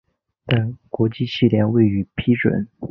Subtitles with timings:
[0.47, 2.67] 但国际汽联未予批准。